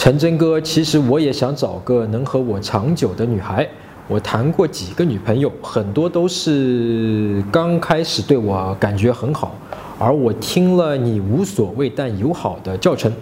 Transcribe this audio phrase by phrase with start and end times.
[0.00, 3.68] 陈真哥，其实我也想找个能和我长久的女孩。
[4.08, 9.54] 我谈过几个女朋友，很多都是刚开始对我感觉很好，
[9.98, 13.12] 而我听了你无所谓但友好的教程，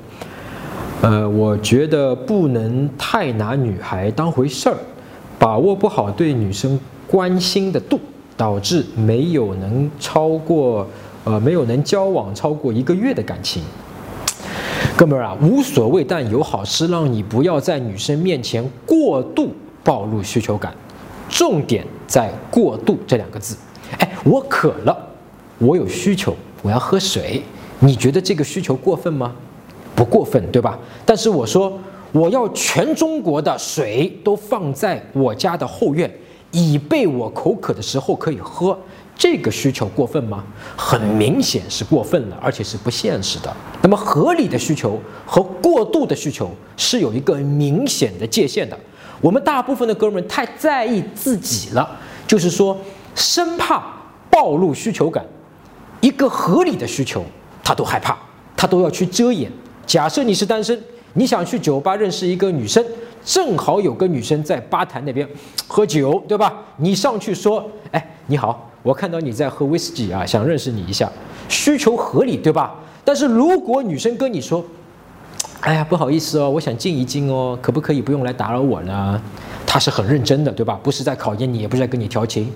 [1.02, 4.76] 呃，我觉得不能太拿女孩当回事儿，
[5.36, 7.98] 把握不好对女生关心的度，
[8.36, 10.86] 导致没有能超过，
[11.24, 13.64] 呃，没有能交往超过一个月的感情。
[14.98, 19.54] 哥们儿啊，无所谓但友好是让你不要在女生面前过度。
[19.84, 20.74] 暴露需求感，
[21.28, 23.56] 重点在“过度”这两个字。
[23.96, 25.08] 哎，我渴了，
[25.58, 27.40] 我有需求，我要喝水。
[27.78, 29.32] 你觉得这个需求过分吗？
[29.94, 30.76] 不过分，对吧？
[31.06, 31.78] 但是我说
[32.10, 36.12] 我要全中国的水都放在我家的后院，
[36.50, 38.76] 以备我口渴的时候可以喝。
[39.18, 40.44] 这个需求过分吗？
[40.76, 43.54] 很明显是过分了，而且是不现实的。
[43.82, 48.78] 那么合理的需求和过度的需求是有一个明显的界限的。
[49.20, 52.78] 我们大部分的哥们太在意自己了，就是说，
[53.16, 53.84] 生怕
[54.30, 55.26] 暴露需求感，
[56.00, 57.24] 一个合理的需求
[57.64, 58.16] 他都害怕，
[58.56, 59.50] 他都要去遮掩。
[59.84, 60.80] 假设你是单身，
[61.14, 62.84] 你想去酒吧认识一个女生，
[63.24, 65.28] 正好有个女生在吧台那边
[65.66, 66.54] 喝酒，对吧？
[66.76, 71.10] 你上去说：“哎，你好，我看到你在喝威士忌啊，想认识你一下。”
[71.48, 72.74] 需求合理，对吧？
[73.02, 74.62] 但是如果女生跟你说，
[75.60, 79.18] 哎呀，不好意思哦，我想静一静哦，可不可以不用来打扰我呢？
[79.66, 80.78] 她是很认真的，对吧？
[80.82, 82.52] 不是在考验你，也不是在跟你调情。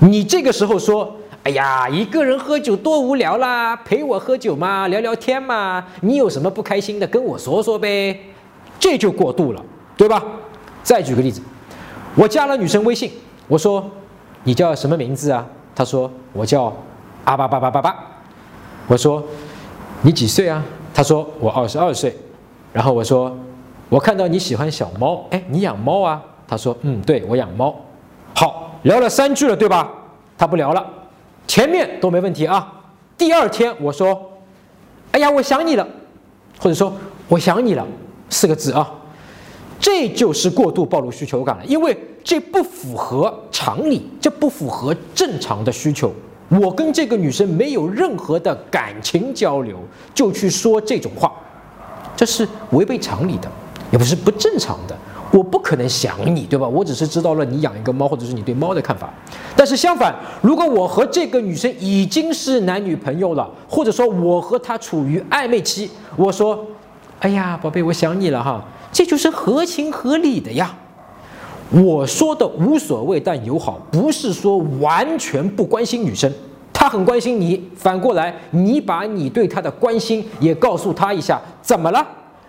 [0.00, 5.84] 你这个时候说，哎呀，一个人喝酒多无聊啦，陪我喝酒嘛，聊聊天嘛。
[6.00, 8.18] 你有什么不开心的，跟我说说呗。
[8.80, 9.64] 这就过度了，
[9.96, 10.20] 对吧？
[10.82, 11.40] 再举个例子，
[12.16, 13.12] 我加了女生微信，
[13.46, 13.88] 我说
[14.44, 15.46] 你叫什么名字啊？
[15.74, 16.72] 他说我叫
[17.24, 17.96] 阿八八八八八。
[18.86, 19.22] 我说
[20.02, 20.62] 你几岁啊？
[20.92, 22.16] 他说我二十二岁。
[22.72, 23.36] 然后我说，
[23.90, 26.22] 我看到你喜欢小猫，哎，你养猫啊？
[26.48, 27.74] 他说，嗯，对我养猫。
[28.34, 29.90] 好，聊了三句了，对吧？
[30.38, 30.82] 他不聊了，
[31.46, 32.72] 前面都没问题啊。
[33.18, 34.32] 第二天我说，
[35.12, 35.86] 哎呀，我想你了，
[36.58, 36.92] 或者说
[37.28, 37.86] 我想你了，
[38.30, 38.90] 四个字啊，
[39.78, 46.12] 这就是过度暴露需求感了，因为这不符合常理，这不符合正常的需求。
[46.48, 49.78] 我跟这个女生没有任何的感情交流，
[50.14, 51.32] 就去说这种话。
[52.14, 53.50] 这是违背常理的，
[53.90, 54.96] 也不是不正常的。
[55.32, 56.68] 我不可能想你，对吧？
[56.68, 59.08] 我只是知道了你养一个猫，或者是你对猫的看法。
[59.56, 66.62] 但是相反，如果我和这个女生已经是男女朋友了，或者说我和她处于暧昧期，我说
[67.20, 68.62] ：“哎呀，宝贝，我想你了哈。”
[68.92, 70.76] 这就是合情合理的呀。
[71.70, 76.30] 我说的无所谓但友好，不是说完全不关心女生。
[76.72, 82.04] 他很关心你，反过来，你把你对他的关心也告诉他一下，怎么了？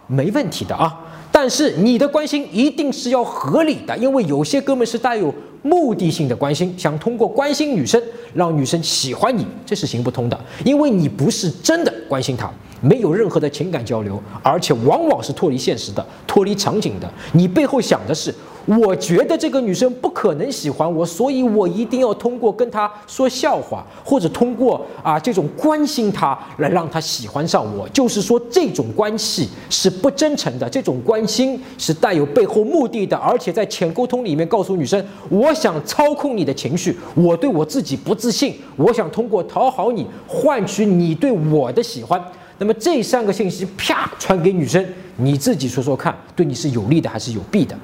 [0.08, 1.00] 没问题的啊。
[1.32, 8.02] 但是你的关心一定是要合理的，因为有些哥们是带有目的性的关心，想通过关心女生
[8.34, 17.08] 让女生喜欢你，这是行不通的，因为你不是真的关心她，没有任何的情感交流，而且往往是脱离现实的、脱离场景的。
[17.34, 18.34] 你背后想的是。
[18.66, 27.88] 我觉得这个女生不可能喜欢我，所以我一定要通过跟她说笑话，或者通过啊这种关心她来让她喜欢上我。
[27.90, 42.24] 就是说，这种关系是不真诚的，这种关心是带有背后目的的，而且在浅沟通里面告诉女生，我想操控你的情绪，我对我自己不自信，我想通过讨好你换取你对我的喜欢。
[42.64, 44.82] 那么这三个信息啪传给女生，
[45.18, 47.76] 你自己说说看，对你是有利的还是有弊的？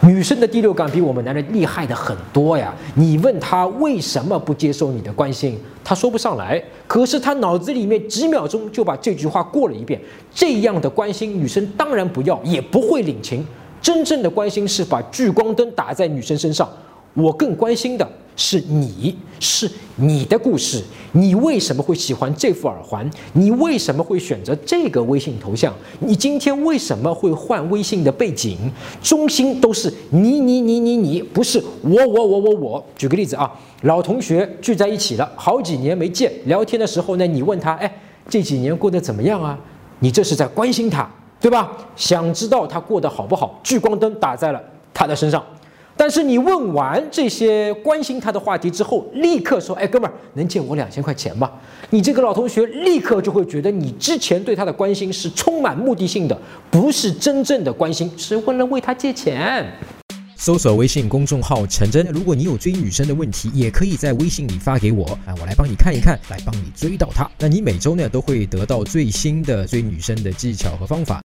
[0.00, 2.74] 女生的第六感比我们男人厉害的很多呀。
[2.96, 6.60] 你问她为什么不接受你的关心，她说不上来。
[6.88, 10.00] 可是她脑子里面几秒钟就把这句话过了一遍。
[10.34, 13.46] 这样的关心，女生当然不要，也不会领情。
[13.80, 16.68] 真正的关心是把聚光灯打在女生身上。
[17.12, 18.10] 我更关心的。
[18.36, 23.08] 是你是你的故事，你为什么会喜欢这副耳环？
[23.32, 25.72] 你为什么会选择这个微信头像？
[26.00, 28.58] 你今天为什么会换微信的背景？
[29.02, 32.84] 中心都是你你你你你，不是我我我我我。
[32.96, 39.58] 举个例子啊，老同学聚在一起了，好几年没见，聊天的时候呢，你问他，哎，这几年过得怎么样啊？
[40.00, 41.08] 你这是在关心他，
[41.40, 41.70] 对吧？
[41.94, 43.60] 想知道他过得好不好？
[43.62, 44.60] 聚光灯打在了
[44.92, 45.42] 他的身上。
[45.96, 51.50] 但是你问完这些关心他的话题之后，立刻说：“哎，哥们儿，能借我两千块钱吗？”
[51.90, 56.36] 你这个老同学立刻就会觉得你之前对他的关心是充满目的性的，
[56.70, 59.64] 不是真正的关心，是为了为他借钱。
[60.36, 67.30] 搜索微信公众号“陈真”，如果你有追女生的问题，也可以在微信里发给我，啊，我来帮你看一看，来帮你追到她。
[67.38, 71.22] 那你每周呢都会得到最新的追女生的技巧和方法。